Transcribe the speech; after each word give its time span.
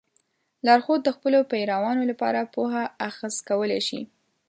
لارښود 0.65 1.01
د 1.03 1.09
خپلو 1.15 1.39
پیروانو 1.51 2.03
لپاره 2.11 2.49
پوهه 2.53 2.83
اخذ 3.09 3.33
کولی 3.49 3.81
شي. 3.87 4.01